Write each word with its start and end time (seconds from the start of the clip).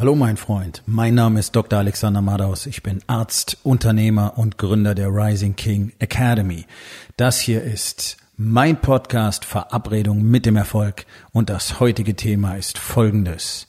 Hallo 0.00 0.14
mein 0.14 0.38
Freund, 0.38 0.82
mein 0.86 1.14
Name 1.14 1.40
ist 1.40 1.54
Dr. 1.54 1.78
Alexander 1.78 2.22
Madaus. 2.22 2.64
Ich 2.64 2.82
bin 2.82 3.02
Arzt, 3.06 3.58
Unternehmer 3.64 4.38
und 4.38 4.56
Gründer 4.56 4.94
der 4.94 5.08
Rising 5.08 5.56
King 5.56 5.92
Academy. 5.98 6.64
Das 7.18 7.38
hier 7.38 7.62
ist 7.62 8.16
mein 8.38 8.80
Podcast 8.80 9.44
Verabredung 9.44 10.22
mit 10.22 10.46
dem 10.46 10.56
Erfolg 10.56 11.04
und 11.32 11.50
das 11.50 11.80
heutige 11.80 12.16
Thema 12.16 12.54
ist 12.54 12.78
folgendes. 12.78 13.66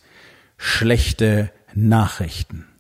Schlechte 0.56 1.52
Nachrichten. 1.74 2.71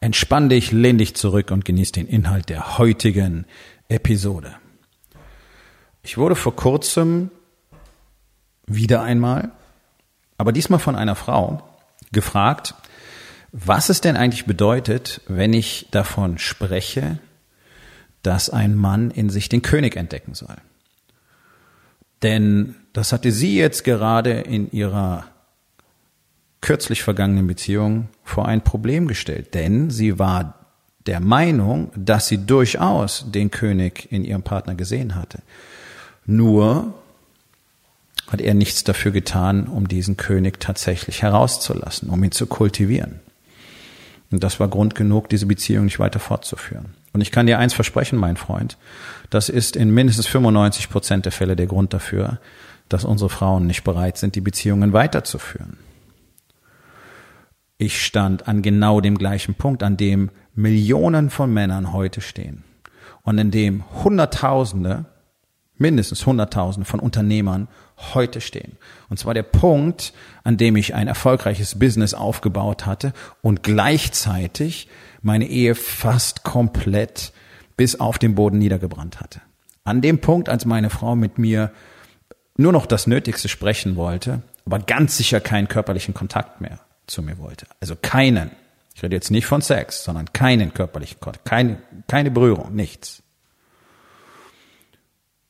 Entspann 0.00 0.48
dich, 0.48 0.72
lehn 0.72 0.96
dich 0.96 1.14
zurück 1.14 1.50
und 1.50 1.66
genieß 1.66 1.92
den 1.92 2.06
Inhalt 2.06 2.48
der 2.48 2.78
heutigen 2.78 3.44
Episode. 3.88 4.54
Ich 6.02 6.16
wurde 6.16 6.36
vor 6.36 6.56
kurzem 6.56 7.30
wieder 8.66 9.02
einmal, 9.02 9.50
aber 10.38 10.52
diesmal 10.52 10.78
von 10.78 10.96
einer 10.96 11.16
Frau, 11.16 11.62
gefragt, 12.12 12.74
was 13.52 13.90
es 13.90 14.00
denn 14.00 14.16
eigentlich 14.16 14.46
bedeutet, 14.46 15.20
wenn 15.26 15.52
ich 15.52 15.88
davon 15.90 16.38
spreche, 16.38 17.18
dass 18.22 18.48
ein 18.48 18.74
Mann 18.74 19.10
in 19.10 19.28
sich 19.28 19.50
den 19.50 19.60
König 19.60 19.96
entdecken 19.96 20.34
soll. 20.34 20.56
Denn 22.22 22.74
das 22.94 23.12
hatte 23.12 23.32
sie 23.32 23.56
jetzt 23.56 23.84
gerade 23.84 24.32
in 24.32 24.70
ihrer 24.70 25.26
kürzlich 26.60 27.02
vergangenen 27.02 27.46
Beziehung 27.46 28.08
vor 28.24 28.46
ein 28.46 28.62
Problem 28.62 29.08
gestellt, 29.08 29.54
denn 29.54 29.90
sie 29.90 30.18
war 30.18 30.54
der 31.06 31.20
Meinung, 31.20 31.90
dass 31.96 32.28
sie 32.28 32.46
durchaus 32.46 33.24
den 33.30 33.50
König 33.50 34.12
in 34.12 34.24
ihrem 34.24 34.42
Partner 34.42 34.74
gesehen 34.74 35.14
hatte. 35.14 35.40
Nur 36.26 36.94
hat 38.28 38.40
er 38.40 38.54
nichts 38.54 38.84
dafür 38.84 39.10
getan, 39.10 39.66
um 39.66 39.88
diesen 39.88 40.16
König 40.16 40.60
tatsächlich 40.60 41.22
herauszulassen, 41.22 42.10
um 42.10 42.22
ihn 42.22 42.30
zu 42.30 42.46
kultivieren. 42.46 43.20
Und 44.30 44.44
das 44.44 44.60
war 44.60 44.68
Grund 44.68 44.94
genug, 44.94 45.28
diese 45.28 45.46
Beziehung 45.46 45.86
nicht 45.86 45.98
weiter 45.98 46.20
fortzuführen. 46.20 46.94
Und 47.12 47.20
ich 47.20 47.32
kann 47.32 47.46
dir 47.46 47.58
eins 47.58 47.74
versprechen, 47.74 48.18
mein 48.18 48.36
Freund, 48.36 48.76
das 49.30 49.48
ist 49.48 49.74
in 49.74 49.90
mindestens 49.90 50.28
95 50.28 50.88
Prozent 50.88 51.24
der 51.24 51.32
Fälle 51.32 51.56
der 51.56 51.66
Grund 51.66 51.92
dafür, 51.92 52.38
dass 52.88 53.04
unsere 53.04 53.30
Frauen 53.30 53.66
nicht 53.66 53.82
bereit 53.82 54.18
sind, 54.18 54.36
die 54.36 54.40
Beziehungen 54.40 54.92
weiterzuführen. 54.92 55.78
Ich 57.82 58.04
stand 58.04 58.46
an 58.46 58.60
genau 58.60 59.00
dem 59.00 59.16
gleichen 59.16 59.54
Punkt, 59.54 59.82
an 59.82 59.96
dem 59.96 60.28
Millionen 60.54 61.30
von 61.30 61.50
Männern 61.50 61.94
heute 61.94 62.20
stehen 62.20 62.62
und 63.22 63.38
in 63.38 63.50
dem 63.50 63.84
Hunderttausende, 64.04 65.06
mindestens 65.78 66.26
Hunderttausende 66.26 66.86
von 66.86 67.00
Unternehmern 67.00 67.68
heute 68.12 68.42
stehen. 68.42 68.76
Und 69.08 69.18
zwar 69.18 69.32
der 69.32 69.44
Punkt, 69.44 70.12
an 70.44 70.58
dem 70.58 70.76
ich 70.76 70.94
ein 70.94 71.08
erfolgreiches 71.08 71.78
Business 71.78 72.12
aufgebaut 72.12 72.84
hatte 72.84 73.14
und 73.40 73.62
gleichzeitig 73.62 74.86
meine 75.22 75.46
Ehe 75.46 75.74
fast 75.74 76.44
komplett 76.44 77.32
bis 77.78 77.98
auf 77.98 78.18
den 78.18 78.34
Boden 78.34 78.58
niedergebrannt 78.58 79.20
hatte. 79.20 79.40
An 79.84 80.02
dem 80.02 80.20
Punkt, 80.20 80.50
als 80.50 80.66
meine 80.66 80.90
Frau 80.90 81.16
mit 81.16 81.38
mir 81.38 81.72
nur 82.58 82.72
noch 82.72 82.84
das 82.84 83.06
Nötigste 83.06 83.48
sprechen 83.48 83.96
wollte, 83.96 84.42
aber 84.66 84.80
ganz 84.80 85.16
sicher 85.16 85.40
keinen 85.40 85.68
körperlichen 85.68 86.12
Kontakt 86.12 86.60
mehr 86.60 86.78
zu 87.10 87.22
mir 87.22 87.38
wollte. 87.38 87.66
Also 87.80 87.96
keinen. 87.96 88.50
Ich 88.94 89.02
rede 89.02 89.16
jetzt 89.16 89.30
nicht 89.30 89.46
von 89.46 89.62
Sex, 89.62 90.04
sondern 90.04 90.32
keinen 90.32 90.74
körperlichen 90.74 91.20
Kontakt, 91.20 91.44
keine, 91.44 91.82
keine 92.06 92.30
Berührung, 92.30 92.74
nichts. 92.74 93.22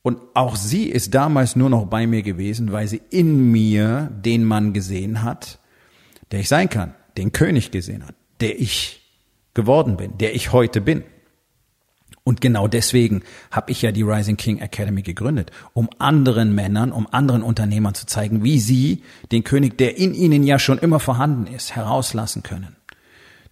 Und 0.03 0.19
auch 0.33 0.55
sie 0.55 0.89
ist 0.89 1.13
damals 1.13 1.55
nur 1.55 1.69
noch 1.69 1.85
bei 1.85 2.07
mir 2.07 2.23
gewesen, 2.23 2.71
weil 2.71 2.87
sie 2.87 3.01
in 3.11 3.51
mir 3.51 4.09
den 4.11 4.43
Mann 4.43 4.73
gesehen 4.73 5.21
hat, 5.21 5.59
der 6.31 6.39
ich 6.39 6.49
sein 6.49 6.69
kann, 6.69 6.95
den 7.17 7.31
König 7.31 7.71
gesehen 7.71 8.07
hat, 8.07 8.15
der 8.39 8.59
ich 8.59 9.01
geworden 9.53 9.97
bin, 9.97 10.17
der 10.17 10.33
ich 10.33 10.51
heute 10.51 10.81
bin. 10.81 11.03
Und 12.23 12.39
genau 12.39 12.67
deswegen 12.67 13.23
habe 13.49 13.71
ich 13.71 13.81
ja 13.81 13.91
die 13.91 14.03
Rising 14.03 14.37
King 14.37 14.59
Academy 14.59 15.01
gegründet, 15.01 15.51
um 15.73 15.89
anderen 15.97 16.53
Männern, 16.53 16.91
um 16.91 17.07
anderen 17.11 17.41
Unternehmern 17.41 17.95
zu 17.95 18.05
zeigen, 18.05 18.43
wie 18.43 18.59
sie 18.59 19.03
den 19.31 19.43
König, 19.43 19.77
der 19.77 19.97
in 19.97 20.13
ihnen 20.13 20.43
ja 20.43 20.59
schon 20.59 20.77
immer 20.77 20.99
vorhanden 20.99 21.47
ist, 21.47 21.75
herauslassen 21.75 22.43
können. 22.43 22.75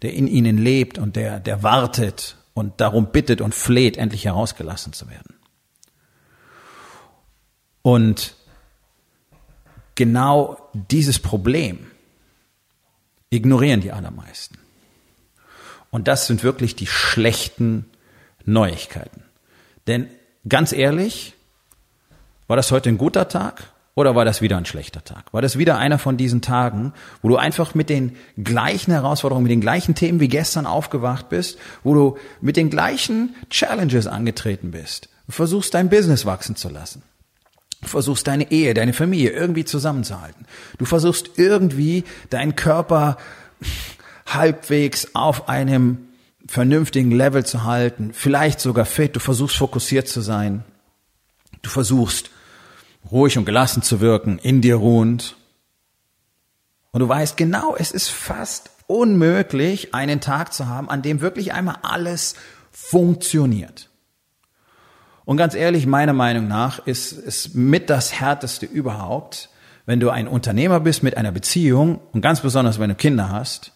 Der 0.01 0.13
in 0.13 0.27
ihnen 0.27 0.57
lebt 0.57 0.97
und 0.97 1.15
der, 1.15 1.39
der 1.39 1.63
wartet 1.63 2.37
und 2.53 2.79
darum 2.79 3.11
bittet 3.11 3.41
und 3.41 3.55
fleht, 3.55 3.97
endlich 3.97 4.25
herausgelassen 4.25 4.93
zu 4.93 5.09
werden. 5.09 5.35
Und 7.81 8.35
genau 9.95 10.69
dieses 10.73 11.19
Problem 11.19 11.87
ignorieren 13.31 13.81
die 13.81 13.91
allermeisten. 13.91 14.57
Und 15.89 16.07
das 16.07 16.27
sind 16.27 16.43
wirklich 16.43 16.75
die 16.75 16.87
schlechten 16.87 17.85
Neuigkeiten. 18.45 19.23
Denn 19.87 20.07
ganz 20.47 20.71
ehrlich, 20.71 21.33
war 22.47 22.57
das 22.57 22.71
heute 22.71 22.89
ein 22.89 22.97
guter 22.97 23.27
Tag 23.27 23.71
oder 23.95 24.15
war 24.15 24.23
das 24.25 24.41
wieder 24.41 24.57
ein 24.57 24.65
schlechter 24.65 25.03
Tag? 25.03 25.33
War 25.33 25.41
das 25.41 25.57
wieder 25.57 25.77
einer 25.77 25.99
von 25.99 26.15
diesen 26.15 26.41
Tagen, 26.41 26.93
wo 27.21 27.29
du 27.29 27.37
einfach 27.37 27.75
mit 27.75 27.89
den 27.89 28.15
gleichen 28.41 28.91
Herausforderungen, 28.91 29.43
mit 29.43 29.51
den 29.51 29.61
gleichen 29.61 29.93
Themen 29.93 30.19
wie 30.19 30.29
gestern 30.29 30.65
aufgewacht 30.65 31.29
bist, 31.29 31.57
wo 31.83 31.93
du 31.93 32.17
mit 32.41 32.55
den 32.55 32.69
gleichen 32.69 33.35
Challenges 33.49 34.07
angetreten 34.07 34.71
bist? 34.71 35.09
Du 35.27 35.33
versuchst 35.33 35.73
dein 35.73 35.89
Business 35.89 36.25
wachsen 36.25 36.55
zu 36.55 36.69
lassen. 36.69 37.03
Du 37.81 37.87
versuchst 37.87 38.27
deine 38.27 38.51
Ehe, 38.51 38.73
deine 38.73 38.93
Familie 38.93 39.31
irgendwie 39.31 39.65
zusammenzuhalten. 39.65 40.45
Du 40.77 40.85
versuchst 40.85 41.31
irgendwie 41.37 42.03
deinen 42.29 42.55
Körper 42.55 43.17
halbwegs 44.25 45.13
auf 45.13 45.49
einem 45.49 46.08
vernünftigen 46.49 47.11
Level 47.11 47.45
zu 47.45 47.63
halten, 47.63 48.09
vielleicht 48.11 48.59
sogar 48.59 48.85
fit, 48.85 49.15
du 49.15 49.19
versuchst 49.19 49.57
fokussiert 49.57 50.07
zu 50.07 50.21
sein, 50.21 50.63
du 51.61 51.69
versuchst 51.69 52.31
ruhig 53.11 53.37
und 53.37 53.45
gelassen 53.45 53.83
zu 53.83 54.01
wirken, 54.01 54.39
in 54.39 54.59
dir 54.59 54.77
ruhend. 54.77 55.37
Und 56.91 57.01
du 57.01 57.07
weißt 57.07 57.37
genau, 57.37 57.75
es 57.77 57.91
ist 57.91 58.09
fast 58.09 58.71
unmöglich, 58.87 59.93
einen 59.93 60.21
Tag 60.21 60.51
zu 60.51 60.65
haben, 60.65 60.89
an 60.89 61.03
dem 61.03 61.21
wirklich 61.21 61.53
einmal 61.53 61.77
alles 61.83 62.33
funktioniert. 62.71 63.87
Und 65.25 65.37
ganz 65.37 65.53
ehrlich, 65.53 65.85
meiner 65.85 66.13
Meinung 66.13 66.47
nach 66.47 66.79
ist 66.87 67.11
es 67.11 67.53
mit 67.53 67.91
das 67.91 68.19
Härteste 68.19 68.65
überhaupt, 68.65 69.49
wenn 69.85 69.99
du 69.99 70.09
ein 70.09 70.27
Unternehmer 70.27 70.79
bist 70.79 71.03
mit 71.03 71.15
einer 71.15 71.31
Beziehung 71.31 72.01
und 72.11 72.21
ganz 72.21 72.41
besonders, 72.41 72.79
wenn 72.79 72.89
du 72.89 72.95
Kinder 72.95 73.29
hast 73.29 73.71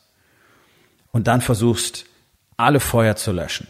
und 1.11 1.28
dann 1.28 1.41
versuchst, 1.41 2.07
alle 2.58 2.80
Feuer 2.80 3.16
zu 3.16 3.31
löschen. 3.31 3.68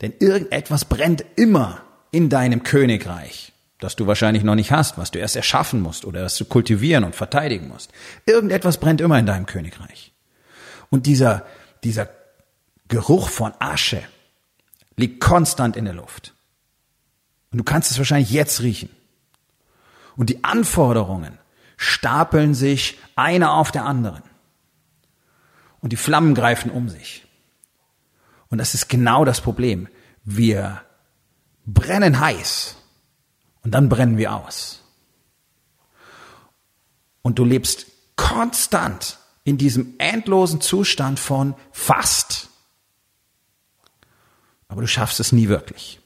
Denn 0.00 0.12
irgendetwas 0.18 0.84
brennt 0.84 1.24
immer 1.36 1.82
in 2.10 2.28
deinem 2.28 2.62
Königreich, 2.62 3.52
das 3.78 3.96
du 3.96 4.06
wahrscheinlich 4.06 4.42
noch 4.42 4.54
nicht 4.54 4.72
hast, 4.72 4.98
was 4.98 5.10
du 5.10 5.18
erst 5.18 5.36
erschaffen 5.36 5.80
musst 5.80 6.04
oder 6.04 6.20
das 6.20 6.36
du 6.36 6.44
kultivieren 6.44 7.04
und 7.04 7.14
verteidigen 7.14 7.68
musst. 7.68 7.90
Irgendetwas 8.26 8.78
brennt 8.78 9.00
immer 9.00 9.18
in 9.18 9.26
deinem 9.26 9.46
Königreich. 9.46 10.12
Und 10.90 11.06
dieser, 11.06 11.44
dieser 11.82 12.08
Geruch 12.88 13.28
von 13.28 13.52
Asche 13.58 14.02
liegt 14.96 15.20
konstant 15.20 15.76
in 15.76 15.84
der 15.84 15.94
Luft. 15.94 16.34
Und 17.50 17.58
du 17.58 17.64
kannst 17.64 17.90
es 17.90 17.98
wahrscheinlich 17.98 18.30
jetzt 18.30 18.62
riechen. 18.62 18.90
Und 20.16 20.30
die 20.30 20.44
Anforderungen 20.44 21.38
stapeln 21.76 22.54
sich 22.54 22.98
eine 23.16 23.50
auf 23.50 23.72
der 23.72 23.84
anderen 23.84 24.22
und 25.84 25.90
die 25.90 25.96
Flammen 25.96 26.34
greifen 26.34 26.70
um 26.70 26.88
sich. 26.88 27.26
Und 28.48 28.56
das 28.56 28.72
ist 28.72 28.88
genau 28.88 29.26
das 29.26 29.42
Problem. 29.42 29.86
Wir 30.24 30.80
brennen 31.66 32.20
heiß 32.20 32.76
und 33.62 33.72
dann 33.72 33.90
brennen 33.90 34.16
wir 34.16 34.32
aus. 34.32 34.82
Und 37.20 37.38
du 37.38 37.44
lebst 37.44 37.84
konstant 38.16 39.18
in 39.44 39.58
diesem 39.58 39.96
endlosen 39.98 40.62
Zustand 40.62 41.20
von 41.20 41.54
fast. 41.70 42.48
Aber 44.68 44.80
du 44.80 44.88
schaffst 44.88 45.20
es 45.20 45.32
nie 45.32 45.48
wirklich. 45.48 46.00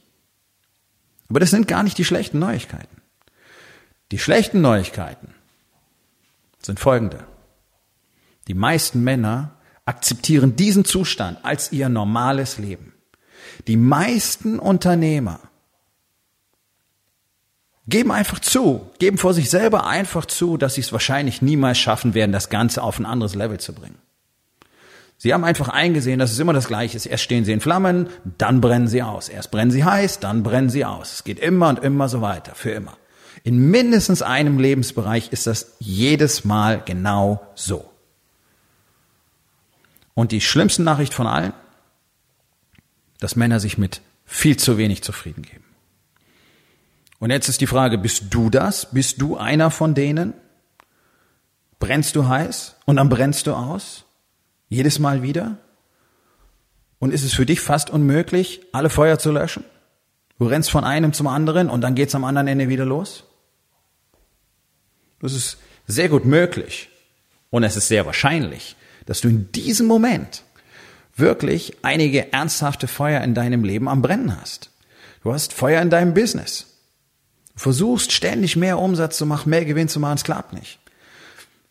Aber 1.29 1.39
das 1.39 1.51
sind 1.51 1.69
gar 1.69 1.85
nicht 1.85 1.99
die 1.99 2.05
schlechten 2.05 2.41
Neuigkeiten. 2.41 3.01
Die 4.11 4.19
schlechten 4.19 4.61
Neuigkeiten 4.61 5.33
sind 6.61 6.81
folgende. 6.81 7.25
Die 8.49 8.55
meisten 8.55 9.05
Männer 9.05 9.55
akzeptieren 9.89 10.55
diesen 10.55 10.85
Zustand 10.85 11.39
als 11.43 11.73
ihr 11.73 11.89
normales 11.89 12.59
Leben. 12.59 12.93
Die 13.67 13.79
meisten 13.79 14.59
Unternehmer 14.59 15.41
geben 17.87 18.13
einfach 18.13 18.39
zu, 18.39 18.91
geben 18.99 19.17
vor 19.17 19.33
sich 19.33 19.49
selber 19.49 19.87
einfach 19.87 20.27
zu, 20.27 20.59
dass 20.59 20.75
sie 20.75 20.83
es 20.83 20.93
wahrscheinlich 20.93 21.41
niemals 21.41 21.79
schaffen 21.79 22.13
werden, 22.13 22.33
das 22.33 22.51
Ganze 22.51 22.83
auf 22.83 22.99
ein 22.99 23.07
anderes 23.07 23.35
Level 23.35 23.59
zu 23.59 23.73
bringen. 23.73 23.97
Sie 25.17 25.33
haben 25.33 25.43
einfach 25.43 25.71
eingesehen, 25.71 26.19
dass 26.19 26.33
es 26.33 26.39
immer 26.39 26.53
das 26.53 26.69
Gleiche 26.69 26.97
ist. 26.97 27.07
Erst 27.07 27.25
stehen 27.25 27.47
sie 27.47 27.53
in 27.53 27.61
Flammen, 27.61 28.09
dann 28.37 28.61
brennen 28.61 28.89
sie 28.89 29.03
aus. 29.03 29.31
Erst 29.31 29.51
brennen 29.51 29.71
sie 29.71 29.85
heiß, 29.85 30.21
dann 30.21 30.43
brennen 30.43 30.69
sie 30.69 30.85
aus. 30.85 31.15
Es 31.15 31.25
geht 31.25 31.41
immer 31.41 31.71
und 31.71 31.83
immer 31.83 32.11
so 32.11 32.21
weiter, 32.21 32.55
für 32.55 32.71
immer. 32.71 32.99
In 33.43 33.71
mindestens 33.71 34.21
einem 34.21 34.59
Lebensbereich 34.59 35.33
ist 35.33 35.47
das 35.47 35.77
jedes 35.79 36.45
Mal 36.45 36.83
genau 36.85 37.41
so. 37.55 37.91
Und 40.19 40.33
die 40.33 40.41
schlimmste 40.41 40.83
Nachricht 40.83 41.15
von 41.15 41.29
allen, 41.29 41.53
dass 43.21 43.37
Männer 43.37 43.61
sich 43.61 43.79
mit 43.79 44.01
viel 44.25 44.57
zu 44.57 44.77
wenig 44.77 45.05
zufrieden 45.05 45.43
geben. 45.43 45.63
Und 47.21 47.31
jetzt 47.31 47.49
ist 47.49 47.61
die 47.61 47.69
Frage, 47.69 47.99
bist 47.99 48.25
du 48.31 48.51
das? 48.51 48.91
Bist 48.91 49.23
du 49.23 49.37
einer 49.37 49.71
von 49.71 49.95
denen? 49.95 50.35
Brennst 51.79 52.17
du 52.17 52.27
heiß 52.27 52.75
und 52.85 52.97
dann 52.97 53.09
brennst 53.09 53.47
du 53.47 53.53
aus? 53.53 54.07
Jedes 54.69 54.99
Mal 54.99 55.23
wieder? 55.23 55.59
Und 56.99 57.13
ist 57.13 57.23
es 57.23 57.33
für 57.33 57.47
dich 57.47 57.61
fast 57.61 57.89
unmöglich, 57.89 58.63
alle 58.73 58.91
Feuer 58.91 59.21
zu 59.21 59.31
löschen? 59.31 59.63
Du 60.41 60.47
rennst 60.47 60.73
von 60.73 60.83
einem 60.83 61.13
zum 61.13 61.29
anderen 61.29 61.71
und 61.71 61.81
dann 61.83 61.95
geht's 61.95 62.17
am 62.17 62.25
anderen 62.25 62.49
Ende 62.49 62.69
wieder 62.69 62.85
los? 62.85 63.23
Das 65.21 65.33
ist 65.33 65.59
sehr 65.87 66.09
gut 66.09 66.25
möglich. 66.25 66.89
Und 67.51 67.63
es 67.63 67.77
ist 67.77 67.87
sehr 67.87 68.05
wahrscheinlich, 68.05 68.75
dass 69.09 69.23
du 69.23 69.29
in 69.29 69.51
diesem 69.53 69.87
Moment 69.87 70.43
wirklich 71.17 71.79
einige 71.81 72.31
ernsthafte 72.31 72.87
Feuer 72.87 73.23
in 73.23 73.33
deinem 73.33 73.65
Leben 73.65 73.89
am 73.89 74.03
Brennen 74.03 74.39
hast. 74.39 74.71
Du 75.25 75.33
hast 75.33 75.55
Feuer 75.55 75.81
in 75.81 75.89
deinem 75.89 76.13
Business. 76.13 76.67
Du 77.55 77.61
versuchst 77.61 78.13
ständig 78.13 78.55
mehr 78.55 78.79
Umsatz 78.79 79.17
zu 79.17 79.25
machen, 79.25 79.49
mehr 79.49 79.65
Gewinn 79.65 79.89
zu 79.89 79.99
machen, 79.99 80.17
es 80.17 80.25
klappt 80.25 80.53
nicht. 80.53 80.79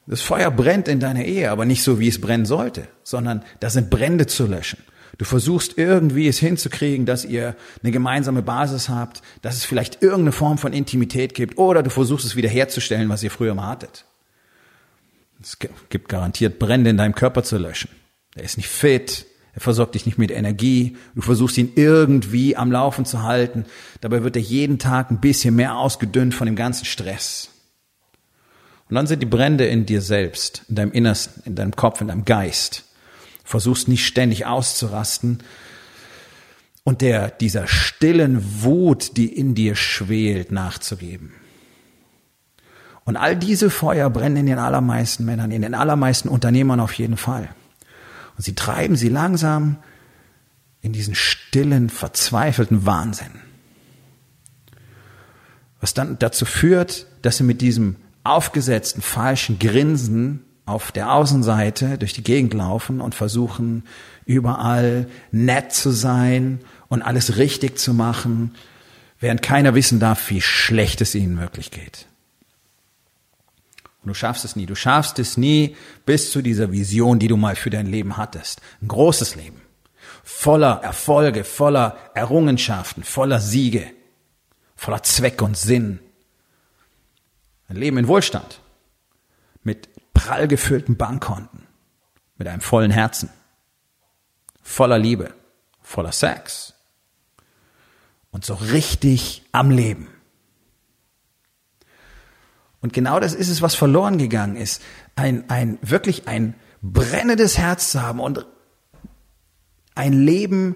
Das 0.08 0.22
Feuer 0.22 0.50
brennt 0.50 0.88
in 0.88 1.00
deiner 1.00 1.26
Ehe, 1.26 1.52
aber 1.52 1.66
nicht 1.66 1.84
so, 1.84 2.00
wie 2.00 2.08
es 2.08 2.20
brennen 2.20 2.48
sollte, 2.48 2.88
sondern 3.04 3.44
da 3.60 3.70
sind 3.70 3.92
Brände 3.92 4.26
zu 4.26 4.48
löschen. 4.48 4.80
Du 5.20 5.26
versuchst 5.26 5.78
irgendwie 5.78 6.28
es 6.28 6.40
hinzukriegen, 6.40 7.06
dass 7.06 7.24
ihr 7.24 7.56
eine 7.84 7.92
gemeinsame 7.92 8.42
Basis 8.42 8.90
habt, 8.90 9.22
dass 9.44 9.58
es 9.58 9.64
vielleicht 9.64 10.02
irgendeine 10.02 10.32
Form 10.32 10.58
von 10.58 10.74
Intimität 10.74 11.36
gibt 11.36 11.60
oder 11.60 11.84
du 11.84 11.92
versuchst 11.92 12.26
es 12.26 12.36
wiederherzustellen, 12.36 13.10
was 13.10 13.22
ihr 13.22 13.32
früher 13.32 13.54
mal 13.54 13.68
hattet. 13.68 14.07
Es 15.48 15.60
gibt 15.60 16.10
garantiert 16.10 16.60
Brände 16.60 16.90
in 16.90 16.98
deinem 16.98 17.16
Körper 17.16 17.42
zu 17.42 17.58
löschen. 17.58 17.90
Er 18.36 18.44
ist 18.44 18.58
nicht 18.58 18.68
fit, 18.68 19.26
er 19.54 19.62
versorgt 19.62 19.96
dich 19.96 20.06
nicht 20.06 20.18
mit 20.18 20.30
Energie, 20.30 20.98
du 21.16 21.22
versuchst 21.22 21.58
ihn 21.58 21.72
irgendwie 21.76 22.58
am 22.58 22.70
Laufen 22.70 23.06
zu 23.06 23.24
halten, 23.24 23.66
dabei 24.02 24.24
wird 24.24 24.36
er 24.36 24.42
jeden 24.42 24.78
Tag 24.78 25.10
ein 25.10 25.22
bisschen 25.22 25.56
mehr 25.56 25.78
ausgedünnt 25.78 26.34
von 26.34 26.48
dem 26.48 26.58
ganzen 26.58 26.84
Stress. 26.84 27.50
Und 28.90 28.96
dann 28.96 29.08
sind 29.08 29.22
die 29.22 29.26
Brände 29.26 29.66
in 29.66 29.86
dir 29.86 30.02
selbst, 30.02 30.64
in 30.68 30.76
deinem 30.76 30.92
Innersten, 30.92 31.44
in 31.46 31.56
deinem 31.56 31.76
Kopf, 31.78 32.02
in 32.02 32.10
deinem 32.10 32.26
Geist. 32.26 32.84
Versuchst 33.46 33.88
nicht 33.88 34.06
ständig 34.06 34.46
auszurasten 34.46 35.44
und 36.84 37.00
der, 37.00 37.30
dieser 37.30 37.68
stillen 37.68 38.64
Wut, 38.64 39.16
die 39.16 39.34
in 39.34 39.56
dir 39.56 39.78
schwelt, 39.78 40.52
nachzugeben. 40.52 41.32
Und 43.08 43.16
all 43.16 43.38
diese 43.38 43.70
Feuer 43.70 44.10
brennen 44.10 44.36
in 44.36 44.46
den 44.48 44.60
allermeisten 44.60 45.24
Männern, 45.24 45.52
in 45.52 45.62
den 45.62 45.74
allermeisten 45.74 46.28
Unternehmern 46.28 46.82
auf 46.82 46.92
jeden 46.92 47.16
Fall. 47.16 47.48
Und 48.36 48.44
sie 48.44 48.54
treiben 48.54 48.98
sie 48.98 49.08
langsam 49.08 49.78
in 50.82 50.92
diesen 50.92 51.16
stillen, 51.16 51.90
verzweifelten 51.90 52.86
Wahnsinn. 52.86 53.32
Was 55.80 55.94
dann 55.94 56.20
dazu 56.20 56.44
führt, 56.44 57.08
dass 57.22 57.38
sie 57.38 57.46
mit 57.46 57.62
diesem 57.62 57.96
aufgesetzten 58.26 59.02
falschen 59.02 59.58
Grinsen 59.58 60.44
auf 60.66 60.92
der 60.92 61.14
Außenseite 61.14 61.98
durch 61.98 62.12
die 62.12 62.24
Gegend 62.24 62.54
laufen 62.54 63.00
und 63.00 63.16
versuchen 63.16 63.86
überall 64.26 65.08
nett 65.32 65.72
zu 65.72 65.92
sein 65.92 66.60
und 66.90 67.04
alles 67.04 67.38
richtig 67.38 67.80
zu 67.80 67.94
machen, 67.94 68.54
während 69.22 69.42
keiner 69.42 69.76
wissen 69.76 70.02
darf, 70.02 70.30
wie 70.30 70.42
schlecht 70.42 71.00
es 71.00 71.16
ihnen 71.16 71.40
wirklich 71.40 71.72
geht. 71.72 72.08
Und 74.02 74.10
du 74.10 74.14
schaffst 74.14 74.46
es 74.46 74.56
nie. 74.56 74.66
Du 74.66 74.76
schaffst 74.76 75.20
es 75.20 75.38
nie 75.38 75.76
bis 76.06 76.32
zu 76.32 76.42
dieser 76.42 76.72
Vision, 76.72 77.20
die 77.20 77.28
du 77.28 77.38
mal 77.38 77.56
für 77.56 77.70
dein 77.70 77.88
Leben 77.88 78.18
hattest. 78.18 78.62
Ein 78.82 78.88
großes 78.88 79.36
Leben. 79.36 79.62
Voller 80.24 80.82
Erfolge, 80.84 81.44
voller 81.44 81.98
Errungenschaften, 82.14 83.04
voller 83.04 83.40
Siege, 83.40 83.90
voller 84.76 85.04
Zweck 85.04 85.42
und 85.42 85.58
Sinn. 85.58 86.00
Ein 87.70 87.78
Leben 87.78 87.98
in 87.98 88.08
Wohlstand, 88.08 88.62
mit 89.64 89.90
prall 90.14 90.48
gefüllten 90.48 90.98
Bankkonten, 90.98 91.68
mit 92.38 92.48
einem 92.48 92.62
vollen 92.62 92.92
Herzen, 92.92 93.30
voller 94.62 95.00
Liebe, 95.00 95.34
voller 95.82 96.12
Sex 96.12 96.74
und 98.32 98.46
so 98.46 98.54
richtig 98.54 99.44
am 99.52 99.72
Leben. 99.72 100.10
Und 102.82 102.94
genau 102.94 103.20
das 103.20 103.34
ist 103.34 103.50
es, 103.50 103.62
was 103.62 103.76
verloren 103.76 104.18
gegangen 104.18 104.56
ist. 104.56 104.82
Ein, 105.16 105.50
ein, 105.50 105.80
wirklich 105.82 106.28
ein 106.28 106.54
brennendes 106.82 107.58
Herz 107.58 107.92
zu 107.92 108.02
haben 108.02 108.20
und 108.20 108.46
ein 109.96 110.14
Leben 110.14 110.76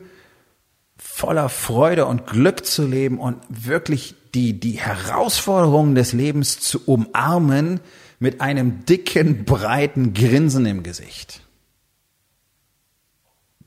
voller 0.97 1.49
Freude 1.49 2.05
und 2.05 2.27
Glück 2.27 2.65
zu 2.65 2.85
leben 2.85 3.19
und 3.19 3.37
wirklich 3.49 4.15
die, 4.33 4.59
die 4.59 4.79
Herausforderungen 4.79 5.95
des 5.95 6.13
Lebens 6.13 6.59
zu 6.59 6.85
umarmen 6.85 7.79
mit 8.19 8.41
einem 8.41 8.85
dicken, 8.85 9.45
breiten 9.45 10.13
Grinsen 10.13 10.65
im 10.65 10.83
Gesicht. 10.83 11.41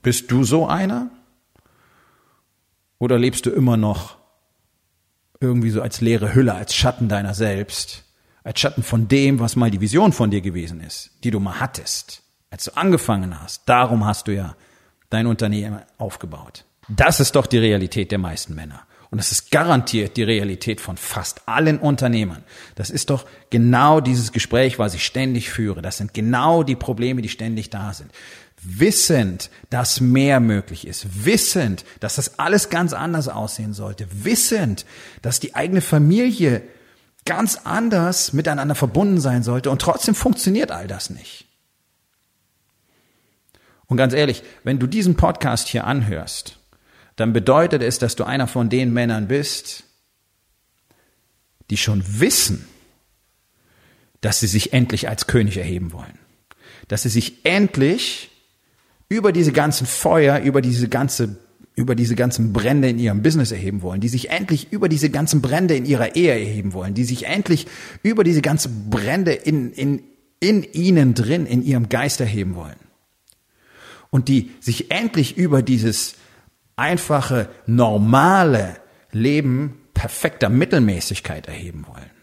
Bist 0.02 0.30
du 0.30 0.44
so 0.44 0.66
einer? 0.66 1.10
Oder 2.98 3.18
lebst 3.18 3.46
du 3.46 3.50
immer 3.50 3.76
noch 3.76 4.16
irgendwie 5.40 5.70
so 5.70 5.82
als 5.82 6.00
leere 6.00 6.34
Hülle, 6.34 6.54
als 6.54 6.74
Schatten 6.74 7.08
deiner 7.08 7.34
selbst, 7.34 8.03
als 8.44 8.60
Schatten 8.60 8.82
von 8.82 9.08
dem, 9.08 9.40
was 9.40 9.56
mal 9.56 9.70
die 9.70 9.80
Vision 9.80 10.12
von 10.12 10.30
dir 10.30 10.42
gewesen 10.42 10.80
ist, 10.80 11.10
die 11.24 11.30
du 11.30 11.40
mal 11.40 11.58
hattest, 11.58 12.22
als 12.50 12.64
du 12.64 12.76
angefangen 12.76 13.40
hast. 13.40 13.62
Darum 13.66 14.04
hast 14.04 14.28
du 14.28 14.34
ja 14.34 14.54
dein 15.10 15.26
Unternehmen 15.26 15.80
aufgebaut. 15.98 16.64
Das 16.88 17.18
ist 17.18 17.34
doch 17.34 17.46
die 17.46 17.58
Realität 17.58 18.12
der 18.12 18.18
meisten 18.18 18.54
Männer. 18.54 18.82
Und 19.10 19.18
das 19.18 19.32
ist 19.32 19.50
garantiert 19.50 20.16
die 20.16 20.24
Realität 20.24 20.80
von 20.80 20.96
fast 20.96 21.48
allen 21.48 21.78
Unternehmern. 21.78 22.42
Das 22.74 22.90
ist 22.90 23.10
doch 23.10 23.26
genau 23.48 24.00
dieses 24.00 24.32
Gespräch, 24.32 24.78
was 24.78 24.94
ich 24.94 25.06
ständig 25.06 25.50
führe. 25.50 25.82
Das 25.82 25.98
sind 25.98 26.12
genau 26.14 26.64
die 26.64 26.76
Probleme, 26.76 27.22
die 27.22 27.28
ständig 27.28 27.70
da 27.70 27.94
sind. 27.94 28.10
Wissend, 28.60 29.50
dass 29.70 30.00
mehr 30.00 30.40
möglich 30.40 30.86
ist. 30.86 31.24
Wissend, 31.24 31.84
dass 32.00 32.16
das 32.16 32.38
alles 32.38 32.70
ganz 32.70 32.92
anders 32.92 33.28
aussehen 33.28 33.72
sollte. 33.72 34.08
Wissend, 34.10 34.84
dass 35.22 35.38
die 35.38 35.54
eigene 35.54 35.80
Familie 35.80 36.62
ganz 37.24 37.60
anders 37.64 38.32
miteinander 38.32 38.74
verbunden 38.74 39.20
sein 39.20 39.42
sollte. 39.42 39.70
Und 39.70 39.80
trotzdem 39.80 40.14
funktioniert 40.14 40.70
all 40.70 40.86
das 40.86 41.10
nicht. 41.10 41.46
Und 43.86 43.96
ganz 43.96 44.12
ehrlich, 44.14 44.42
wenn 44.62 44.78
du 44.78 44.86
diesen 44.86 45.16
Podcast 45.16 45.68
hier 45.68 45.84
anhörst, 45.84 46.58
dann 47.16 47.32
bedeutet 47.32 47.82
es, 47.82 47.98
dass 47.98 48.16
du 48.16 48.24
einer 48.24 48.46
von 48.46 48.68
den 48.68 48.92
Männern 48.92 49.28
bist, 49.28 49.84
die 51.70 51.76
schon 51.76 52.02
wissen, 52.20 52.66
dass 54.20 54.40
sie 54.40 54.46
sich 54.46 54.72
endlich 54.72 55.08
als 55.08 55.26
König 55.26 55.56
erheben 55.56 55.92
wollen. 55.92 56.18
Dass 56.88 57.02
sie 57.02 57.08
sich 57.08 57.44
endlich 57.44 58.30
über 59.08 59.32
diese 59.32 59.52
ganzen 59.52 59.86
Feuer, 59.86 60.40
über 60.40 60.60
diese 60.60 60.88
ganze 60.88 61.36
über 61.76 61.94
diese 61.94 62.14
ganzen 62.14 62.52
Brände 62.52 62.88
in 62.88 62.98
ihrem 62.98 63.22
Business 63.22 63.50
erheben 63.50 63.82
wollen, 63.82 64.00
die 64.00 64.08
sich 64.08 64.30
endlich 64.30 64.72
über 64.72 64.88
diese 64.88 65.10
ganzen 65.10 65.42
Brände 65.42 65.74
in 65.74 65.84
ihrer 65.84 66.14
Ehe 66.14 66.32
erheben 66.32 66.72
wollen, 66.72 66.94
die 66.94 67.04
sich 67.04 67.26
endlich 67.26 67.66
über 68.02 68.22
diese 68.22 68.42
ganzen 68.42 68.90
Brände 68.90 69.32
in, 69.32 69.72
in, 69.72 70.02
in 70.38 70.62
ihnen 70.62 71.14
drin, 71.14 71.46
in 71.46 71.62
ihrem 71.62 71.88
Geist 71.88 72.20
erheben 72.20 72.54
wollen. 72.54 72.76
Und 74.10 74.28
die 74.28 74.52
sich 74.60 74.92
endlich 74.92 75.36
über 75.36 75.62
dieses 75.62 76.14
einfache, 76.76 77.48
normale 77.66 78.76
Leben 79.10 79.80
perfekter 79.94 80.48
Mittelmäßigkeit 80.48 81.48
erheben 81.48 81.84
wollen. 81.88 82.13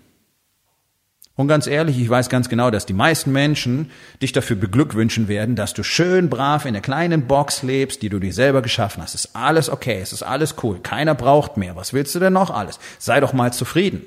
Und 1.42 1.48
ganz 1.48 1.66
ehrlich, 1.66 2.00
ich 2.00 2.08
weiß 2.08 2.30
ganz 2.30 2.50
genau, 2.50 2.70
dass 2.70 2.86
die 2.86 2.94
meisten 2.94 3.32
Menschen 3.32 3.90
dich 4.22 4.32
dafür 4.32 4.56
beglückwünschen 4.58 5.28
werden, 5.28 5.56
dass 5.56 5.74
du 5.74 5.82
schön 5.82 6.30
brav 6.30 6.66
in 6.68 6.74
der 6.74 6.84
kleinen 6.84 7.26
Box 7.26 7.64
lebst, 7.64 8.04
die 8.04 8.10
du 8.10 8.20
dir 8.20 8.32
selber 8.32 8.62
geschaffen 8.62 9.02
hast. 9.02 9.16
Es 9.16 9.26
ist 9.26 9.36
alles 9.36 9.68
okay, 9.68 10.00
es 10.00 10.14
ist 10.14 10.22
alles 10.22 10.54
cool, 10.62 10.82
keiner 10.82 11.16
braucht 11.16 11.58
mehr. 11.58 11.76
Was 11.76 11.94
willst 11.94 12.14
du 12.14 12.20
denn 12.20 12.34
noch 12.34 12.52
alles? 12.52 12.80
Sei 13.00 13.20
doch 13.20 13.34
mal 13.34 13.52
zufrieden. 13.52 14.04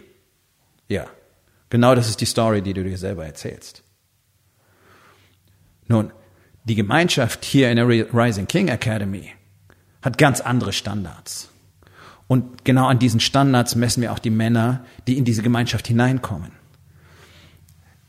Ja, 0.86 1.06
genau 1.70 1.96
das 1.96 2.08
ist 2.08 2.20
die 2.20 2.24
Story, 2.24 2.62
die 2.62 2.72
du 2.72 2.84
dir 2.84 2.96
selber 2.96 3.26
erzählst. 3.26 3.82
Nun, 5.88 6.12
die 6.62 6.76
Gemeinschaft 6.76 7.44
hier 7.44 7.68
in 7.68 7.78
der 7.78 7.88
Rising 7.88 8.46
King 8.46 8.68
Academy 8.68 9.32
hat 10.02 10.18
ganz 10.18 10.40
andere 10.40 10.72
Standards. 10.72 11.48
Und 12.28 12.64
genau 12.64 12.86
an 12.86 13.00
diesen 13.00 13.18
Standards 13.18 13.74
messen 13.74 14.02
wir 14.02 14.12
auch 14.12 14.20
die 14.20 14.30
Männer, 14.30 14.84
die 15.08 15.18
in 15.18 15.24
diese 15.24 15.42
Gemeinschaft 15.42 15.88
hineinkommen. 15.88 16.63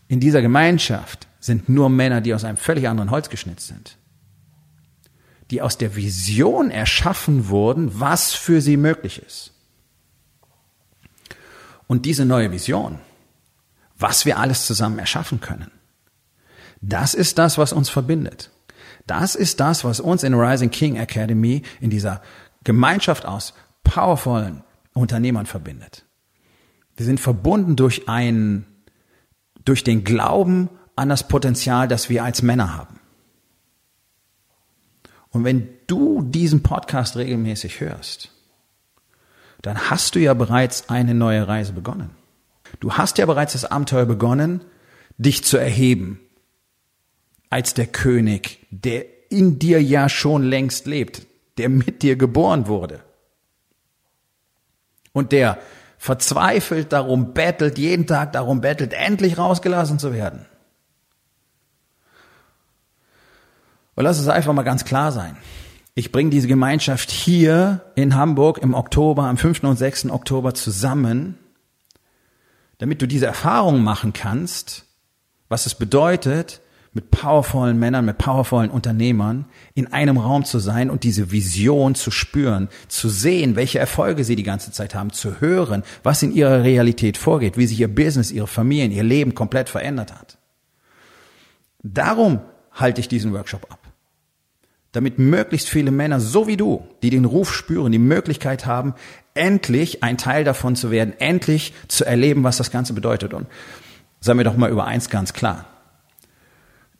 In 0.08 0.20
dieser 0.20 0.42
Gemeinschaft 0.42 1.28
sind 1.40 1.70
nur 1.70 1.90
Männer, 1.90 2.22
die 2.22 2.34
aus 2.34 2.44
einem 2.44 2.58
völlig 2.58 2.88
anderen 2.88 3.12
Holz 3.12 3.30
geschnitzt 3.30 3.68
sind. 3.68 3.98
die 5.52 5.62
aus 5.62 5.78
der 5.78 5.96
Vision 5.96 6.72
erschaffen 6.72 7.50
wurden, 7.50 8.00
was 8.00 8.34
für 8.34 8.62
sie 8.62 8.78
möglich 8.78 9.22
ist. 9.22 9.52
Und 11.88 12.06
diese 12.06 12.26
neue 12.26 12.52
Vision, 12.52 13.00
was 13.98 14.26
wir 14.26 14.40
alles 14.40 14.66
zusammen 14.66 14.98
erschaffen 14.98 15.40
können, 15.42 15.72
das 16.82 17.14
ist 17.14 17.38
das, 17.38 17.58
was 17.58 17.74
uns 17.74 17.90
verbindet. 17.90 18.52
Das 19.08 19.36
ist 19.36 19.60
das, 19.60 19.84
was 19.84 20.00
uns 20.00 20.24
in 20.24 20.34
Rising 20.34 20.72
King 20.72 20.96
Academy 20.96 21.62
in 21.80 21.92
dieser 21.92 22.22
Gemeinschaft 22.64 23.26
aus 23.26 23.54
powervollen 23.84 24.64
Unternehmern 24.94 25.46
verbindet. 25.46 26.06
Wir 26.96 27.06
sind 27.06 27.20
verbunden 27.20 27.76
durch 27.76 28.10
einen, 28.10 28.66
durch 29.66 29.84
den 29.84 30.04
Glauben 30.04 30.70
an 30.96 31.10
das 31.10 31.28
Potenzial, 31.28 31.88
das 31.88 32.10
wir 32.10 32.24
als 32.24 32.42
Männer 32.42 32.76
haben. 32.78 33.00
Und 35.32 35.44
wenn 35.44 35.68
du 35.88 36.22
diesen 36.22 36.64
Podcast 36.64 37.18
regelmäßig 37.18 37.82
hörst, 37.82 38.32
dann 39.62 39.90
hast 39.90 40.16
du 40.16 40.20
ja 40.20 40.34
bereits 40.34 40.90
eine 40.90 41.14
neue 41.14 41.48
Reise 41.48 41.74
begonnen. 41.74 42.12
Du 42.80 42.94
hast 42.94 43.18
ja 43.18 43.26
bereits 43.26 43.54
das 43.54 43.66
Abenteuer 43.66 44.06
begonnen, 44.06 44.64
dich 45.18 45.44
zu 45.44 45.58
erheben 45.58 46.20
als 47.50 47.74
der 47.74 47.88
König, 47.88 48.66
der 48.70 49.06
in 49.30 49.60
dir 49.60 49.82
ja 49.82 50.08
schon 50.08 50.44
längst 50.44 50.86
lebt, 50.86 51.26
der 51.58 51.70
mit 51.70 52.02
dir 52.04 52.16
geboren 52.16 52.68
wurde 52.68 53.02
und 55.16 55.32
der 55.32 55.58
verzweifelt 55.98 56.94
darum 56.94 57.34
bettelt, 57.34 57.78
jeden 57.78 58.08
Tag 58.08 58.34
darum 58.34 58.62
bettelt, 58.62 58.94
endlich 58.94 59.38
rausgelassen 59.38 60.00
zu 60.00 60.14
werden. 60.14 60.46
Und 63.96 64.04
lass 64.04 64.20
es 64.20 64.28
einfach 64.28 64.54
mal 64.54 64.64
ganz 64.64 64.86
klar 64.86 65.12
sein. 65.12 65.38
Ich 65.94 66.12
bringe 66.12 66.30
diese 66.30 66.50
Gemeinschaft 66.50 67.10
hier 67.10 67.82
in 67.96 68.16
Hamburg 68.16 68.58
im 68.58 68.74
Oktober, 68.74 69.24
am 69.24 69.38
5. 69.38 69.64
und 69.64 69.78
6. 69.78 70.10
Oktober 70.10 70.54
zusammen, 70.54 71.38
damit 72.78 73.02
du 73.02 73.08
diese 73.08 73.26
Erfahrung 73.26 73.82
machen 73.82 74.12
kannst, 74.12 74.86
was 75.48 75.66
es 75.66 75.76
bedeutet, 75.76 76.60
mit 76.96 77.12
powervollen 77.12 77.78
Männern, 77.78 78.06
mit 78.06 78.18
powervollen 78.18 78.72
Unternehmern 78.72 79.46
in 79.74 79.92
einem 79.92 80.18
Raum 80.18 80.46
zu 80.46 80.60
sein 80.60 80.90
und 80.90 81.04
diese 81.04 81.30
Vision 81.30 81.94
zu 81.94 82.10
spüren, 82.10 82.70
zu 82.88 83.10
sehen, 83.10 83.58
welche 83.58 83.80
Erfolge 83.80 84.24
sie 84.24 84.38
die 84.38 84.44
ganze 84.44 84.72
Zeit 84.72 84.96
haben, 84.96 85.12
zu 85.12 85.42
hören, 85.42 85.84
was 86.04 86.24
in 86.24 86.34
ihrer 86.34 86.64
Realität 86.64 87.18
vorgeht, 87.18 87.58
wie 87.58 87.68
sich 87.68 87.82
ihr 87.82 87.94
Business, 87.94 88.32
ihre 88.32 88.48
Familien, 88.48 88.94
ihr 88.94 89.04
Leben 89.04 89.36
komplett 89.36 89.68
verändert 89.68 90.14
hat. 90.14 90.38
Darum 91.84 92.40
halte 92.72 93.02
ich 93.02 93.10
diesen 93.10 93.34
Workshop 93.34 93.70
ab. 93.70 93.80
Damit 94.94 95.20
möglichst 95.20 95.68
viele 95.68 95.92
Männer, 95.92 96.22
so 96.22 96.48
wie 96.48 96.56
du, 96.56 96.88
die 97.04 97.10
den 97.10 97.26
Ruf 97.26 97.54
spüren, 97.54 97.92
die 97.92 98.00
Möglichkeit 98.00 98.66
haben, 98.66 98.96
endlich 99.34 100.02
ein 100.02 100.18
Teil 100.18 100.46
davon 100.46 100.78
zu 100.78 100.92
werden, 100.92 101.14
endlich 101.20 101.74
zu 101.90 102.06
erleben, 102.06 102.46
was 102.46 102.56
das 102.56 102.72
Ganze 102.72 102.94
bedeutet. 102.94 103.34
Und 103.34 103.48
sagen 104.22 104.40
wir 104.40 104.46
doch 104.46 104.56
mal 104.56 104.72
über 104.72 104.86
eins 104.86 105.10
ganz 105.10 105.34
klar 105.34 105.66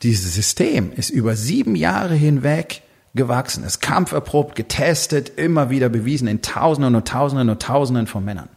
dieses 0.06 0.36
System 0.36 0.92
ist 0.94 1.10
über 1.10 1.36
sieben 1.36 1.76
Jahre 1.76 2.14
hinweg 2.14 2.84
gewachsen, 3.16 3.64
ist 3.64 3.82
kampferprobt, 3.82 4.56
getestet, 4.56 5.38
immer 5.38 5.70
wieder 5.70 5.90
bewiesen 5.90 6.28
in 6.28 6.42
Tausenden 6.42 6.96
und 6.96 7.08
Tausenden 7.08 7.50
und 7.50 7.62
Tausenden 7.62 8.08
von 8.08 8.24
Männern. 8.24 8.50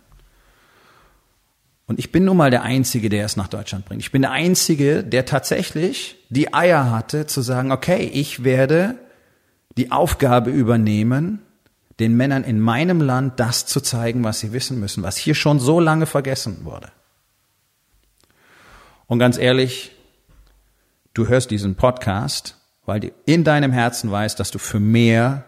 Und 1.86 1.98
ich 1.98 2.12
bin 2.12 2.24
nun 2.24 2.36
mal 2.36 2.50
der 2.50 2.64
Einzige, 2.64 3.08
der 3.08 3.24
es 3.24 3.36
nach 3.36 3.48
Deutschland 3.48 3.86
bringt. 3.86 4.02
Ich 4.02 4.12
bin 4.12 4.22
der 4.22 4.32
Einzige, 4.32 5.02
der 5.02 5.24
tatsächlich 5.24 6.16
die 6.28 6.52
Eier 6.52 6.90
hatte 6.90 7.26
zu 7.26 7.40
sagen, 7.40 7.72
okay, 7.72 8.10
ich 8.12 8.44
werde 8.44 8.96
die 9.78 9.90
Aufgabe 9.90 10.50
übernehmen, 10.50 11.40
den 11.98 12.14
Männern 12.14 12.44
in 12.44 12.60
meinem 12.60 13.00
Land 13.00 13.40
das 13.40 13.64
zu 13.64 13.80
zeigen, 13.80 14.22
was 14.22 14.40
sie 14.40 14.52
wissen 14.52 14.78
müssen, 14.78 15.02
was 15.02 15.16
hier 15.16 15.34
schon 15.34 15.60
so 15.60 15.80
lange 15.80 16.04
vergessen 16.04 16.64
wurde. 16.64 16.90
Und 19.06 19.18
ganz 19.18 19.38
ehrlich, 19.38 19.92
du 21.18 21.26
hörst 21.26 21.50
diesen 21.50 21.74
Podcast, 21.74 22.56
weil 22.86 23.00
du 23.00 23.10
in 23.26 23.44
deinem 23.44 23.72
Herzen 23.72 24.10
weißt, 24.10 24.38
dass 24.38 24.50
du 24.50 24.58
für 24.58 24.80
mehr 24.80 25.44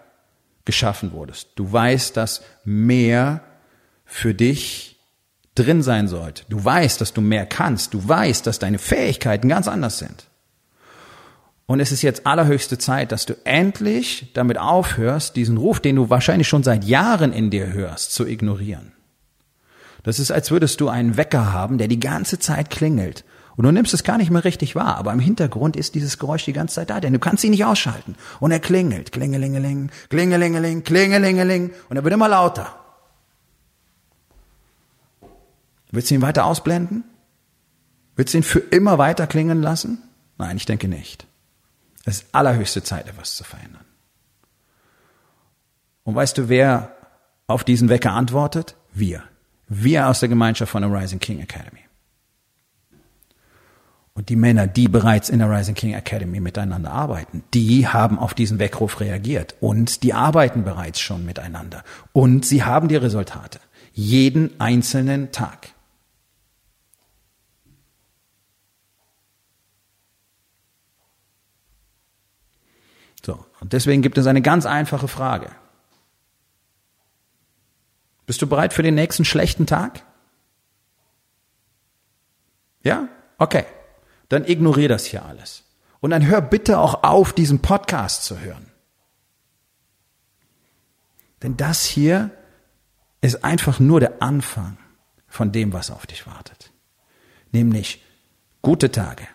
geschaffen 0.64 1.12
wurdest. 1.12 1.48
Du 1.54 1.70
weißt, 1.72 2.16
dass 2.16 2.42
mehr 2.64 3.40
für 4.04 4.34
dich 4.34 4.98
drin 5.54 5.82
sein 5.82 6.08
sollte. 6.08 6.44
Du 6.48 6.62
weißt, 6.62 7.00
dass 7.00 7.12
du 7.12 7.20
mehr 7.20 7.46
kannst. 7.46 7.94
Du 7.94 8.06
weißt, 8.06 8.46
dass 8.46 8.58
deine 8.58 8.78
Fähigkeiten 8.78 9.48
ganz 9.48 9.68
anders 9.68 9.98
sind. 9.98 10.26
Und 11.66 11.78
es 11.78 11.92
ist 11.92 12.02
jetzt 12.02 12.26
allerhöchste 12.26 12.78
Zeit, 12.78 13.12
dass 13.12 13.26
du 13.26 13.34
endlich 13.44 14.32
damit 14.34 14.58
aufhörst, 14.58 15.36
diesen 15.36 15.56
Ruf, 15.56 15.78
den 15.78 15.96
du 15.96 16.10
wahrscheinlich 16.10 16.48
schon 16.48 16.64
seit 16.64 16.84
Jahren 16.84 17.32
in 17.32 17.50
dir 17.50 17.72
hörst, 17.72 18.12
zu 18.12 18.26
ignorieren. 18.26 18.92
Das 20.02 20.18
ist, 20.18 20.32
als 20.32 20.50
würdest 20.50 20.80
du 20.80 20.88
einen 20.88 21.16
Wecker 21.16 21.52
haben, 21.52 21.78
der 21.78 21.86
die 21.86 22.00
ganze 22.00 22.40
Zeit 22.40 22.70
klingelt 22.70 23.24
und 23.60 23.66
du 23.66 23.72
nimmst 23.72 23.92
es 23.92 24.04
gar 24.04 24.16
nicht 24.16 24.30
mehr 24.30 24.42
richtig 24.42 24.74
wahr, 24.74 24.96
aber 24.96 25.12
im 25.12 25.20
Hintergrund 25.20 25.76
ist 25.76 25.94
dieses 25.94 26.18
Geräusch 26.18 26.46
die 26.46 26.54
ganze 26.54 26.76
Zeit 26.76 26.88
da, 26.88 26.98
denn 26.98 27.12
du 27.12 27.18
kannst 27.18 27.44
ihn 27.44 27.50
nicht 27.50 27.66
ausschalten. 27.66 28.16
Und 28.40 28.52
er 28.52 28.58
klingelt, 28.58 29.12
klingelingeling, 29.12 29.90
klingelingeling, 30.08 30.82
klingelingeling, 30.82 31.70
und 31.90 31.96
er 31.98 32.02
wird 32.02 32.14
immer 32.14 32.30
lauter. 32.30 32.74
Willst 35.90 36.10
du 36.10 36.14
ihn 36.14 36.22
weiter 36.22 36.46
ausblenden? 36.46 37.04
Willst 38.16 38.32
du 38.32 38.38
ihn 38.38 38.44
für 38.44 38.60
immer 38.60 38.96
weiter 38.96 39.26
klingen 39.26 39.60
lassen? 39.60 39.98
Nein, 40.38 40.56
ich 40.56 40.64
denke 40.64 40.88
nicht. 40.88 41.26
Es 42.06 42.22
ist 42.22 42.34
allerhöchste 42.34 42.82
Zeit, 42.82 43.08
etwas 43.08 43.36
zu 43.36 43.44
verändern. 43.44 43.84
Und 46.04 46.14
weißt 46.14 46.38
du, 46.38 46.48
wer 46.48 46.96
auf 47.46 47.62
diesen 47.62 47.90
Wecker 47.90 48.12
antwortet? 48.12 48.74
Wir. 48.94 49.22
Wir 49.68 50.08
aus 50.08 50.20
der 50.20 50.30
Gemeinschaft 50.30 50.72
von 50.72 50.80
der 50.80 50.90
Rising 50.90 51.18
King 51.18 51.40
Academy. 51.40 51.89
Und 54.14 54.28
die 54.28 54.36
Männer, 54.36 54.66
die 54.66 54.88
bereits 54.88 55.28
in 55.28 55.38
der 55.38 55.50
Rising 55.50 55.74
King 55.74 55.94
Academy 55.94 56.40
miteinander 56.40 56.90
arbeiten, 56.90 57.44
die 57.54 57.86
haben 57.86 58.18
auf 58.18 58.34
diesen 58.34 58.58
Weckruf 58.58 59.00
reagiert 59.00 59.54
und 59.60 60.02
die 60.02 60.12
arbeiten 60.12 60.64
bereits 60.64 61.00
schon 61.00 61.24
miteinander. 61.24 61.84
Und 62.12 62.44
sie 62.44 62.64
haben 62.64 62.88
die 62.88 62.96
Resultate. 62.96 63.60
Jeden 63.92 64.60
einzelnen 64.60 65.30
Tag. 65.32 65.68
So, 73.24 73.44
und 73.60 73.72
deswegen 73.72 74.02
gibt 74.02 74.18
es 74.18 74.26
eine 74.26 74.42
ganz 74.42 74.66
einfache 74.66 75.08
Frage. 75.08 75.50
Bist 78.26 78.42
du 78.42 78.46
bereit 78.46 78.72
für 78.72 78.82
den 78.82 78.94
nächsten 78.94 79.24
schlechten 79.24 79.66
Tag? 79.66 80.04
Ja? 82.82 83.08
Okay 83.38 83.64
dann 84.30 84.46
ignoriere 84.46 84.88
das 84.88 85.04
hier 85.04 85.26
alles. 85.26 85.64
Und 86.00 86.10
dann 86.10 86.26
hör 86.26 86.40
bitte 86.40 86.78
auch 86.78 87.02
auf, 87.02 87.34
diesen 87.34 87.60
Podcast 87.60 88.25
zu 88.25 88.40
hören. 88.40 88.70
Denn 91.42 91.58
das 91.58 91.84
hier 91.84 92.30
ist 93.20 93.44
einfach 93.44 93.80
nur 93.80 94.00
der 94.00 94.22
Anfang 94.22 94.78
von 95.26 95.52
dem, 95.52 95.72
was 95.75 95.90
auf 95.90 96.06
dich 96.06 96.26
wartet. 96.26 96.70
Nämlich 97.52 98.02
gute 98.62 98.90
Tage, 98.90 99.26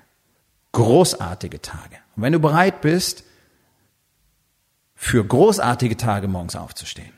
großartige 0.72 1.62
Tage. 1.62 1.98
Und 2.16 2.24
wenn 2.24 2.34
du 2.34 2.40
bereit 2.40 2.82
bist, 2.82 3.24
für 4.96 5.24
großartige 5.26 5.98
Tage 5.98 6.28
morgens 6.28 6.56
aufzustehen, 6.56 7.14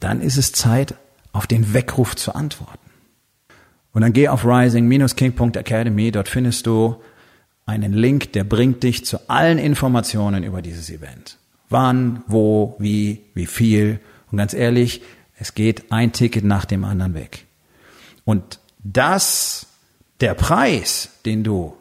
dann 0.00 0.20
ist 0.20 0.36
es 0.36 0.52
Zeit, 0.52 0.94
auf 1.32 1.46
den 1.46 1.72
Weckruf 1.72 2.14
zu 2.14 2.34
antworten. 2.34 2.83
Und 3.94 4.02
dann 4.02 4.12
geh 4.12 4.28
auf 4.28 4.44
rising-king.academy, 4.44 6.10
dort 6.10 6.28
findest 6.28 6.66
du 6.66 7.00
einen 7.64 7.92
Link, 7.92 8.32
der 8.32 8.44
bringt 8.44 8.82
dich 8.82 9.06
zu 9.06 9.30
allen 9.30 9.58
Informationen 9.58 10.44
über 10.44 10.60
dieses 10.60 10.90
Event. 10.90 11.38
Wann, 11.70 12.22
wo, 12.26 12.76
wie, 12.78 13.22
wie 13.34 13.46
viel. 13.46 14.00
Und 14.30 14.38
ganz 14.38 14.52
ehrlich, 14.52 15.00
es 15.38 15.54
geht 15.54 15.90
ein 15.90 16.12
Ticket 16.12 16.44
nach 16.44 16.64
dem 16.64 16.84
anderen 16.84 17.14
weg. 17.14 17.46
Und 18.24 18.58
das, 18.80 19.66
der 20.20 20.34
Preis, 20.34 21.10
den 21.24 21.44
du 21.44 21.74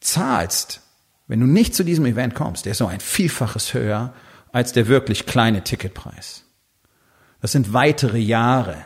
zahlst, 0.00 0.80
wenn 1.26 1.40
du 1.40 1.46
nicht 1.46 1.74
zu 1.74 1.84
diesem 1.84 2.06
Event 2.06 2.34
kommst, 2.34 2.64
der 2.64 2.72
ist 2.72 2.78
so 2.78 2.86
ein 2.86 3.00
Vielfaches 3.00 3.74
höher 3.74 4.12
als 4.52 4.72
der 4.72 4.88
wirklich 4.88 5.26
kleine 5.26 5.62
Ticketpreis. 5.62 6.44
Das 7.40 7.52
sind 7.52 7.72
weitere 7.72 8.18
Jahre, 8.18 8.76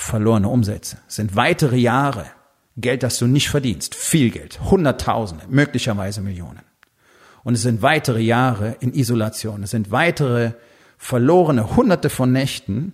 verlorene 0.00 0.48
Umsätze. 0.48 0.98
Sind 1.08 1.36
weitere 1.36 1.76
Jahre 1.76 2.26
Geld, 2.76 3.02
das 3.02 3.18
du 3.18 3.26
nicht 3.26 3.48
verdienst. 3.48 3.94
Viel 3.94 4.30
Geld. 4.30 4.60
Hunderttausende, 4.60 5.44
möglicherweise 5.48 6.20
Millionen. 6.20 6.62
Und 7.44 7.54
es 7.54 7.62
sind 7.62 7.82
weitere 7.82 8.20
Jahre 8.20 8.76
in 8.80 8.94
Isolation. 8.94 9.62
Es 9.62 9.70
sind 9.70 9.90
weitere 9.90 10.52
verlorene 10.96 11.76
Hunderte 11.76 12.10
von 12.10 12.32
Nächten 12.32 12.92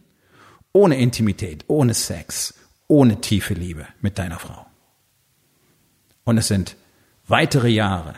ohne 0.72 0.98
Intimität, 0.98 1.64
ohne 1.68 1.94
Sex, 1.94 2.54
ohne 2.88 3.20
tiefe 3.20 3.54
Liebe 3.54 3.86
mit 4.00 4.18
deiner 4.18 4.38
Frau. 4.38 4.66
Und 6.24 6.38
es 6.38 6.48
sind 6.48 6.76
weitere 7.26 7.68
Jahre 7.68 8.14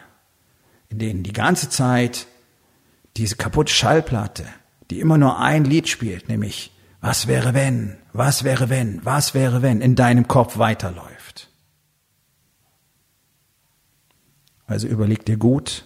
in 0.88 0.98
denen 0.98 1.22
die 1.22 1.32
ganze 1.32 1.68
Zeit 1.68 2.26
diese 3.16 3.36
kaputte 3.36 3.72
Schallplatte, 3.72 4.46
die 4.90 5.00
immer 5.00 5.18
nur 5.18 5.38
ein 5.38 5.64
Lied 5.64 5.88
spielt, 5.88 6.28
nämlich 6.28 6.70
was 7.00 7.26
wäre 7.26 7.54
wenn, 7.54 7.96
was 8.12 8.44
wäre 8.44 8.68
wenn, 8.68 9.04
was 9.04 9.34
wäre 9.34 9.62
wenn, 9.62 9.80
in 9.80 9.94
deinem 9.94 10.28
Kopf 10.28 10.58
weiterläuft. 10.58 11.48
Also 14.66 14.88
überleg 14.88 15.24
dir 15.24 15.36
gut, 15.36 15.84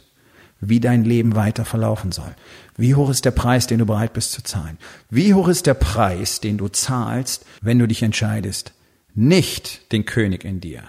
wie 0.60 0.80
dein 0.80 1.04
Leben 1.04 1.34
weiter 1.34 1.64
verlaufen 1.64 2.12
soll. 2.12 2.34
Wie 2.76 2.94
hoch 2.94 3.10
ist 3.10 3.24
der 3.24 3.30
Preis, 3.30 3.66
den 3.66 3.78
du 3.78 3.86
bereit 3.86 4.12
bist 4.12 4.32
zu 4.32 4.42
zahlen? 4.42 4.78
Wie 5.08 5.34
hoch 5.34 5.48
ist 5.48 5.66
der 5.66 5.74
Preis, 5.74 6.40
den 6.40 6.58
du 6.58 6.68
zahlst, 6.68 7.44
wenn 7.60 7.78
du 7.78 7.86
dich 7.86 8.02
entscheidest, 8.02 8.72
nicht 9.14 9.92
den 9.92 10.04
König 10.04 10.44
in 10.44 10.60
dir 10.60 10.84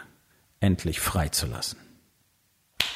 endlich 0.59 0.99
freizulassen? 0.99 1.79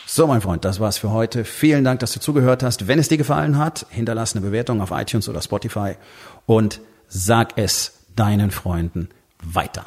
So, 0.07 0.27
mein 0.27 0.41
Freund, 0.41 0.63
das 0.63 0.79
war's 0.79 0.97
für 0.97 1.11
heute. 1.11 1.43
Vielen 1.43 1.83
Dank, 1.83 1.99
dass 1.99 2.13
du 2.13 2.19
zugehört 2.19 2.61
hast. 2.61 2.87
Wenn 2.87 2.99
es 2.99 3.09
dir 3.09 3.17
gefallen 3.17 3.57
hat, 3.57 3.87
hinterlass 3.89 4.35
eine 4.35 4.45
Bewertung 4.45 4.81
auf 4.81 4.91
iTunes 4.91 5.27
oder 5.27 5.41
Spotify 5.41 5.95
und 6.45 6.79
sag 7.07 7.57
es 7.57 7.99
deinen 8.15 8.51
Freunden 8.51 9.09
weiter. 9.41 9.85